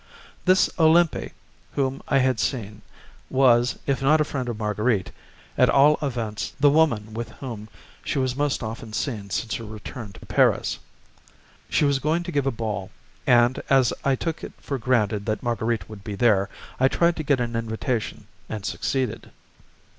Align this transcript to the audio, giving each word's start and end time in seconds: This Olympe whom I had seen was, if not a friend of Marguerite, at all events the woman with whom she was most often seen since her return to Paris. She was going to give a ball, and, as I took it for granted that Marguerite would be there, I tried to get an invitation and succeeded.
This 0.45 0.67
Olympe 0.79 1.31
whom 1.73 2.01
I 2.07 2.17
had 2.17 2.39
seen 2.39 2.81
was, 3.29 3.77
if 3.85 4.01
not 4.01 4.19
a 4.19 4.23
friend 4.23 4.49
of 4.49 4.57
Marguerite, 4.57 5.11
at 5.59 5.69
all 5.69 5.99
events 6.01 6.53
the 6.59 6.71
woman 6.71 7.13
with 7.13 7.29
whom 7.33 7.69
she 8.03 8.17
was 8.17 8.35
most 8.35 8.63
often 8.63 8.93
seen 8.93 9.29
since 9.29 9.53
her 9.53 9.63
return 9.63 10.11
to 10.13 10.25
Paris. 10.25 10.79
She 11.69 11.85
was 11.85 11.99
going 11.99 12.23
to 12.23 12.31
give 12.31 12.47
a 12.47 12.51
ball, 12.51 12.89
and, 13.27 13.61
as 13.69 13.93
I 14.03 14.15
took 14.15 14.43
it 14.43 14.53
for 14.59 14.79
granted 14.79 15.27
that 15.27 15.43
Marguerite 15.43 15.87
would 15.87 16.03
be 16.03 16.15
there, 16.15 16.49
I 16.79 16.87
tried 16.87 17.15
to 17.17 17.23
get 17.23 17.39
an 17.39 17.55
invitation 17.55 18.25
and 18.49 18.65
succeeded. 18.65 19.29